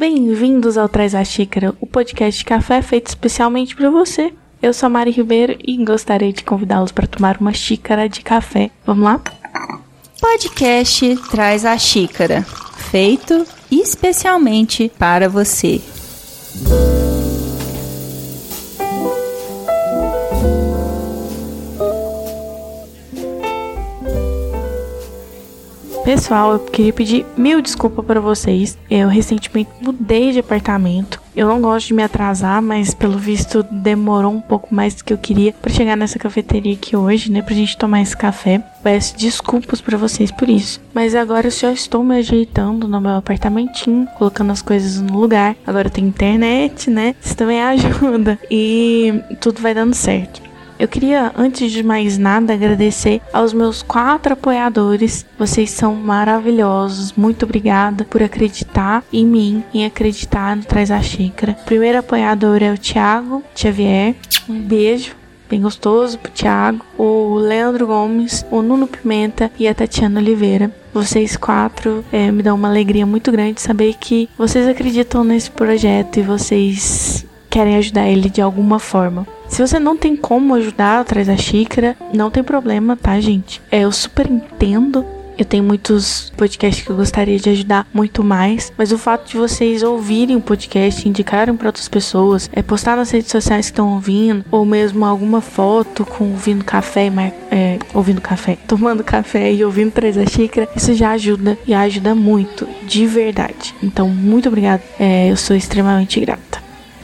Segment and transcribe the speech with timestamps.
[0.00, 4.32] Bem-vindos ao Traz a Xícara, o podcast de café feito especialmente para você.
[4.62, 8.70] Eu sou a Mari Ribeiro e gostaria de convidá-los para tomar uma xícara de café.
[8.86, 9.20] Vamos lá?
[10.18, 12.40] Podcast Traz a Xícara,
[12.90, 15.82] feito especialmente para você.
[26.10, 28.76] Pessoal, eu queria pedir mil desculpas para vocês.
[28.90, 31.22] Eu recentemente mudei de apartamento.
[31.36, 35.12] Eu não gosto de me atrasar, mas pelo visto demorou um pouco mais do que
[35.12, 38.60] eu queria para chegar nessa cafeteria aqui hoje, né, pra gente tomar esse café.
[38.82, 40.80] Peço desculpas para vocês por isso.
[40.92, 45.54] Mas agora eu já estou me ajeitando no meu apartamentinho, colocando as coisas no lugar.
[45.64, 47.14] Agora tem internet, né?
[47.22, 48.36] Isso também ajuda.
[48.50, 50.49] E tudo vai dando certo.
[50.80, 55.26] Eu queria, antes de mais nada, agradecer aos meus quatro apoiadores.
[55.38, 57.12] Vocês são maravilhosos.
[57.12, 61.54] Muito obrigada por acreditar em mim, em acreditar no Traz a Xícara.
[61.60, 64.14] O primeiro apoiador é o Thiago Xavier.
[64.48, 65.14] Um beijo
[65.50, 70.74] bem gostoso pro Thiago, o Leandro Gomes, o Nuno Pimenta e a Tatiana Oliveira.
[70.94, 76.20] Vocês quatro é, me dão uma alegria muito grande saber que vocês acreditam nesse projeto
[76.20, 79.26] e vocês querem ajudar ele de alguma forma.
[79.50, 83.60] Se você não tem como ajudar atrás da xícara, não tem problema, tá, gente?
[83.70, 85.04] É, eu super entendo.
[85.36, 89.38] Eu tenho muitos podcasts que eu gostaria de ajudar muito mais, mas o fato de
[89.38, 93.94] vocês ouvirem o podcast, indicarem para outras pessoas, é postar nas redes sociais que estão
[93.94, 97.10] ouvindo, ou mesmo alguma foto com ouvindo café,
[97.50, 102.14] é, ouvindo café, tomando café e ouvindo três a xícara, isso já ajuda e ajuda
[102.14, 103.74] muito, de verdade.
[103.82, 104.82] Então, muito obrigada.
[104.98, 106.49] É, eu sou extremamente grata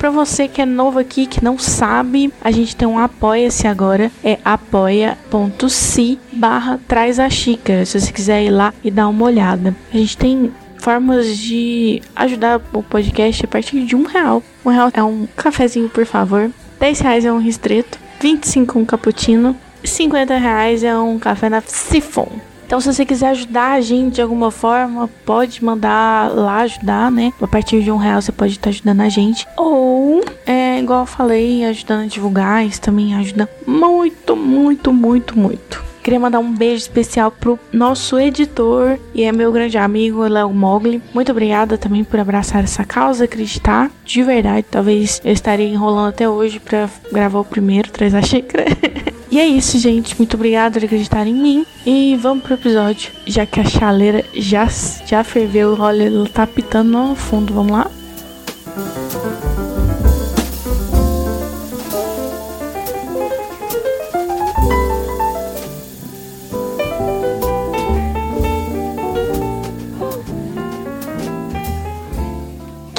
[0.00, 4.10] para você que é novo aqui, que não sabe, a gente tem um apoia-se agora,
[4.24, 9.76] é apoia.se barra traz a xícara, se você quiser ir lá e dar uma olhada.
[9.92, 14.42] A gente tem formas de ajudar o podcast a partir de um real.
[14.64, 16.50] Um real é um cafezinho, por favor.
[16.78, 17.98] 10 reais é um restrito.
[18.22, 19.54] 25 um cappuccino.
[19.84, 22.40] 50 reais é um café na sifon.
[22.70, 27.32] Então, se você quiser ajudar a gente de alguma forma, pode mandar lá ajudar, né?
[27.42, 29.44] A partir de um real você pode estar ajudando a gente.
[29.56, 32.64] Ou, é, igual eu falei, ajudando a divulgar.
[32.64, 35.82] Isso também ajuda muito, muito, muito, muito.
[36.00, 41.02] Queria mandar um beijo especial pro nosso editor e é meu grande amigo Léo Mogli.
[41.12, 43.90] Muito obrigada também por abraçar essa causa, acreditar.
[44.04, 48.64] De verdade, talvez eu estaria enrolando até hoje para gravar o primeiro, traz a xícara.
[49.30, 50.16] E é isso, gente.
[50.18, 51.64] Muito obrigada por acreditar em mim.
[51.86, 53.12] E vamos pro episódio.
[53.26, 54.66] Já que a chaleira já,
[55.06, 57.54] já ferveu, olha, ela tá pitando no fundo.
[57.54, 57.90] Vamos lá?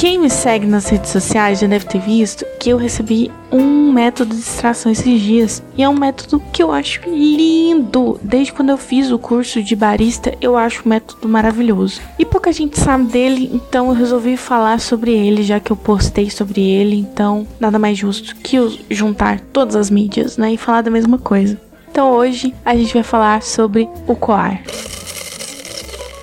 [0.00, 4.34] Quem me segue nas redes sociais já deve ter visto que eu recebi um método
[4.34, 5.62] de extração esses dias.
[5.76, 8.18] E é um método que eu acho lindo.
[8.22, 12.00] Desde quando eu fiz o curso de barista, eu acho o método maravilhoso.
[12.18, 16.30] E pouca gente sabe dele, então eu resolvi falar sobre ele, já que eu postei
[16.30, 16.96] sobre ele.
[16.96, 18.56] Então, nada mais justo que
[18.88, 20.54] juntar todas as mídias, né?
[20.54, 21.60] E falar da mesma coisa.
[21.92, 24.62] Então hoje a gente vai falar sobre o coar.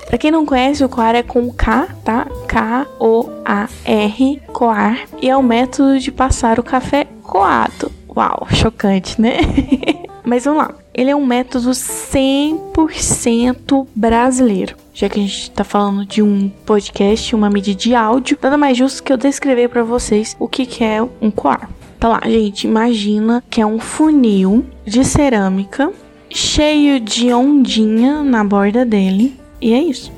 [0.08, 2.26] Para quem não conhece, o coar é com K, tá?
[2.48, 5.06] K-O-A-R, coar.
[5.22, 7.92] E é o método de passar o café coado.
[8.16, 9.40] Uau, chocante, né?
[10.24, 10.74] Mas vamos lá.
[10.94, 14.78] Ele é um método 100% brasileiro.
[14.94, 18.78] Já que a gente está falando de um podcast, uma mídia de áudio, nada mais
[18.78, 21.70] justo que eu descrever para vocês o que, que é um coar.
[21.98, 25.92] Então lá, gente, imagina que é um funil de cerâmica
[26.30, 30.12] cheio de ondinha na borda dele e é isso.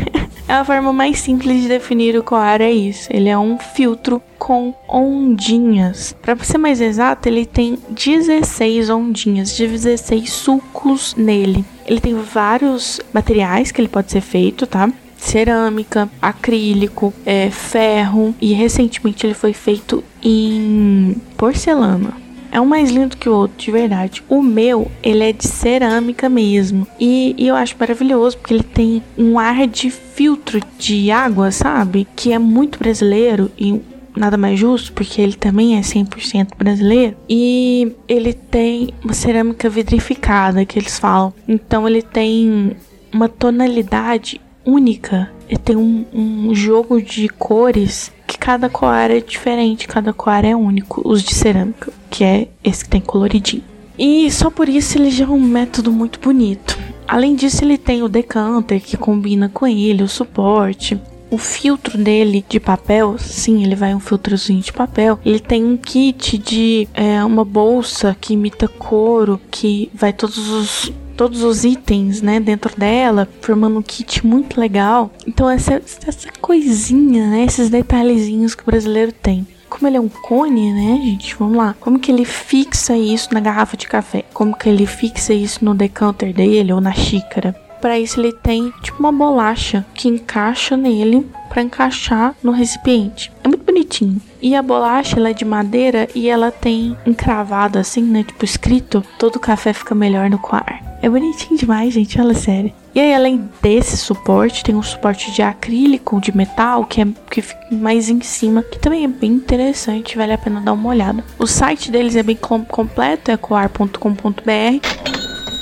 [0.48, 3.08] é a forma mais simples de definir o coar é isso.
[3.10, 6.16] Ele é um filtro com ondinhas.
[6.22, 11.64] Para ser mais exato, ele tem 16 ondinhas, 16 sulcos nele.
[11.86, 14.90] Ele tem vários materiais que ele pode ser feito, tá?
[15.18, 22.25] cerâmica, acrílico, é, ferro e recentemente ele foi feito em porcelana
[22.56, 24.22] é um mais lindo que o outro, de verdade.
[24.30, 26.86] O meu, ele é de cerâmica mesmo.
[26.98, 32.08] E, e, eu acho maravilhoso, porque ele tem um ar de filtro de água, sabe?
[32.16, 33.78] Que é muito brasileiro e
[34.16, 37.14] nada mais justo, porque ele também é 100% brasileiro.
[37.28, 41.34] E ele tem uma cerâmica vitrificada, que eles falam.
[41.46, 42.74] Então ele tem
[43.12, 45.30] uma tonalidade única.
[45.46, 50.56] Ele tem um, um jogo de cores que cada coar é diferente, cada coar é
[50.56, 53.62] único, os de cerâmica, que é esse que tem coloridinho.
[53.98, 56.78] E só por isso ele já é um método muito bonito.
[57.06, 60.98] Além disso, ele tem o decanter que combina com ele, o suporte.
[61.30, 65.18] O filtro dele de papel, sim, ele vai um filtrozinho de papel.
[65.26, 70.92] Ele tem um kit de é, uma bolsa que imita couro, que vai todos os
[71.16, 75.10] todos os itens, né, dentro dela, formando um kit muito legal.
[75.26, 75.74] Então essa,
[76.06, 79.46] essa coisinha, né, esses detalhezinhos que o brasileiro tem.
[79.68, 81.34] Como ele é um cone, né, gente?
[81.36, 81.74] Vamos lá.
[81.80, 84.24] Como que ele fixa isso na garrafa de café?
[84.32, 87.54] Como que ele fixa isso no decanter dele ou na xícara?
[87.80, 93.32] Para isso ele tem tipo uma bolacha que encaixa nele para encaixar no recipiente.
[93.44, 94.20] É muito bonitinho.
[94.40, 99.04] E a bolacha ela é de madeira e ela tem encravado assim, né, tipo escrito,
[99.18, 100.85] todo café fica melhor no coar.
[101.06, 102.72] É bonitinho demais, gente, olha sério.
[102.92, 107.40] E aí, além desse suporte, tem um suporte de acrílico, de metal, que, é, que
[107.40, 111.22] fica mais em cima, que também é bem interessante, vale a pena dar uma olhada.
[111.38, 115.05] O site deles é bem com completo, é coar.com.br.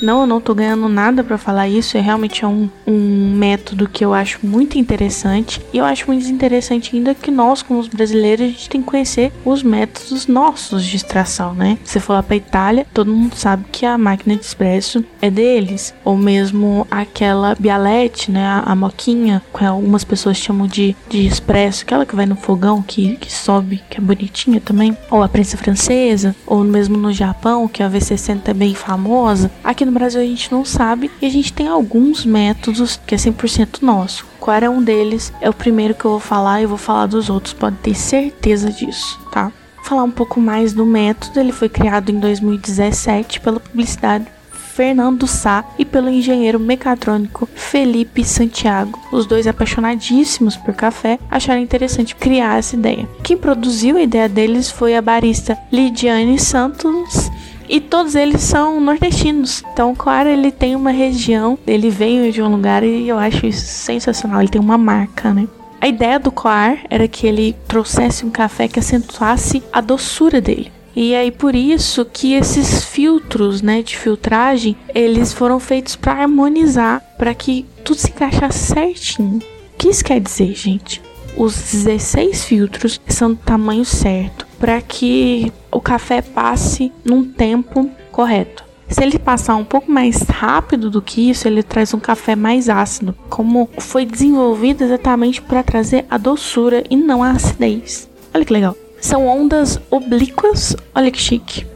[0.00, 1.96] Não, eu não tô ganhando nada para falar isso.
[1.96, 5.60] É realmente é um, um método que eu acho muito interessante.
[5.72, 8.86] E eu acho muito interessante ainda que nós, como os brasileiros, a gente tem que
[8.86, 11.78] conhecer os métodos nossos de extração, né?
[11.84, 15.94] Se for lá pra Itália, todo mundo sabe que a máquina de expresso é deles.
[16.04, 18.44] Ou mesmo aquela bialete, né?
[18.44, 22.82] A, a moquinha, que algumas pessoas chamam de, de expresso, aquela que vai no fogão,
[22.82, 24.96] que, que sobe, que é bonitinha também.
[25.10, 29.50] Ou a prensa francesa, ou mesmo no Japão, que a V60 é bem famosa.
[29.62, 33.18] Aqui no Brasil a gente não sabe e a gente tem alguns métodos que é
[33.18, 34.26] 100% nosso.
[34.40, 35.32] Qual é um deles?
[35.40, 38.70] É o primeiro que eu vou falar e vou falar dos outros, pode ter certeza
[38.70, 39.52] disso, tá?
[39.84, 44.26] Falar um pouco mais do método, ele foi criado em 2017 pela publicidade
[44.74, 48.98] Fernando Sá e pelo engenheiro mecatrônico Felipe Santiago.
[49.12, 53.08] Os dois apaixonadíssimos por café acharam interessante criar essa ideia.
[53.22, 57.23] Quem produziu a ideia deles foi a barista Lidiane Santos
[57.68, 59.62] e todos eles são nordestinos.
[59.72, 63.64] Então, claro, ele tem uma região, ele veio de um lugar e eu acho isso
[63.64, 64.40] sensacional.
[64.40, 65.48] Ele tem uma marca, né?
[65.80, 70.72] A ideia do coar era que ele trouxesse um café que acentuasse a doçura dele.
[70.96, 77.02] E aí por isso que esses filtros, né, de filtragem, eles foram feitos para harmonizar,
[77.18, 79.38] para que tudo se encaixasse certinho.
[79.38, 81.02] O que isso quer dizer, gente?
[81.36, 88.64] Os 16 filtros são do tamanho certo para que o café passe num tempo correto.
[88.88, 92.68] Se ele passar um pouco mais rápido do que isso, ele traz um café mais
[92.68, 98.08] ácido, como foi desenvolvido exatamente para trazer a doçura e não a acidez.
[98.32, 98.76] Olha que legal.
[99.00, 101.66] São ondas oblíquas, olha que chique.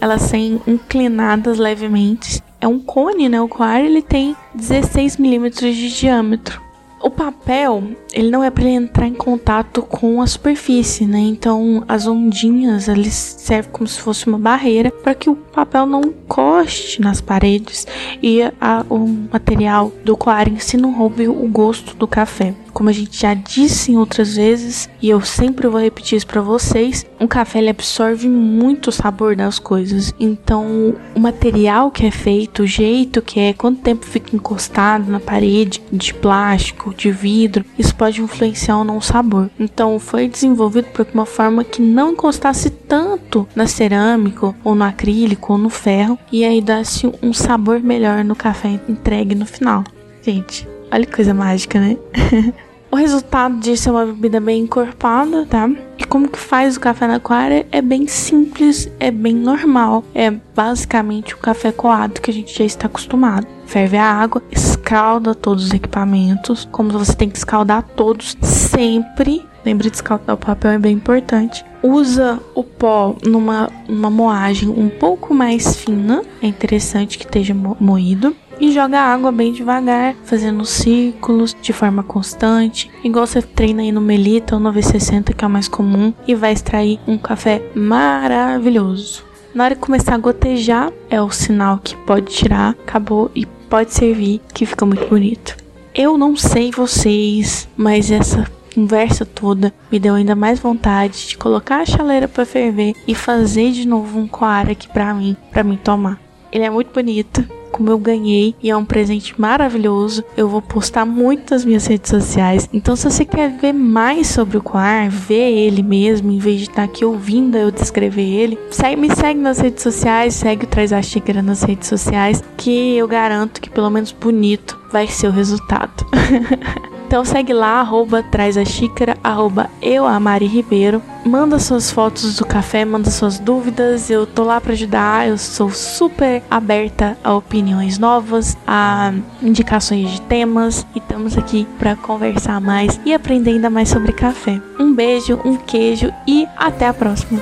[0.00, 2.40] Elas são inclinadas levemente.
[2.60, 3.40] É um cone, né?
[3.40, 6.60] O coar ele tem 16 milímetros de diâmetro.
[7.00, 11.18] O papel, ele não é para entrar em contato com a superfície, né?
[11.20, 16.00] Então, as ondinhas, eles servem como se fosse uma barreira para que o papel não
[16.00, 17.86] encoste nas paredes
[18.22, 22.54] e a, o material do coar em si não roube o gosto do café.
[22.78, 26.40] Como a gente já disse em outras vezes, e eu sempre vou repetir isso para
[26.40, 30.14] vocês, um café ele absorve muito o sabor das coisas.
[30.20, 35.18] Então, o material que é feito, o jeito que é, quanto tempo fica encostado na
[35.18, 39.50] parede de plástico, de vidro, isso pode influenciar ou não o sabor.
[39.58, 45.52] Então, foi desenvolvido por uma forma que não encostasse tanto na cerâmica ou no acrílico
[45.52, 49.82] ou no ferro e aí desse um sabor melhor no café entregue no final.
[50.22, 51.96] Gente, olha que coisa mágica, né?
[52.90, 55.68] O resultado disso é uma bebida bem encorpada, tá?
[55.98, 60.02] E como que faz o café na aquária é bem simples, é bem normal.
[60.14, 63.46] É basicamente o café coado que a gente já está acostumado.
[63.66, 69.44] Ferve a água, escalda todos os equipamentos, como você tem que escaldar todos sempre.
[69.66, 71.62] Lembre de escaldar o papel, é bem importante.
[71.82, 78.34] Usa o pó numa, numa moagem um pouco mais fina, é interessante que esteja moído
[78.60, 84.00] e joga água bem devagar, fazendo ciclos de forma constante, igual você treina aí no
[84.00, 89.24] Melita ou no V60, que é o mais comum, e vai extrair um café maravilhoso.
[89.54, 93.92] Na hora que começar a gotejar, é o sinal que pode tirar, acabou e pode
[93.92, 95.56] servir, que fica muito bonito.
[95.94, 101.80] Eu não sei vocês, mas essa conversa toda me deu ainda mais vontade de colocar
[101.80, 105.76] a chaleira para ferver e fazer de novo um coara aqui para mim, para mim
[105.76, 106.20] tomar.
[106.52, 107.44] Ele é muito bonito,
[107.78, 110.24] como eu ganhei e é um presente maravilhoso.
[110.36, 112.68] Eu vou postar muito nas minhas redes sociais.
[112.72, 116.68] Então, se você quer ver mais sobre o Coar, ver ele mesmo, em vez de
[116.68, 118.58] estar aqui ouvindo eu descrever ele,
[118.98, 123.06] me segue nas redes sociais, segue o Traz a Xícara nas redes sociais, que eu
[123.06, 126.04] garanto que pelo menos bonito vai ser o resultado.
[127.08, 131.02] Então segue lá, arroba traz a xícara, arroba eu, a Mari Ribeiro.
[131.24, 134.10] Manda suas fotos do café, manda suas dúvidas.
[134.10, 135.26] Eu tô lá para ajudar.
[135.26, 141.96] Eu sou super aberta a opiniões novas, a indicações de temas e estamos aqui para
[141.96, 144.60] conversar mais e aprender ainda mais sobre café.
[144.78, 147.40] Um beijo, um queijo e até a próxima.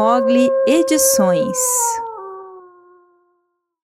[0.00, 1.58] Mogli Edições.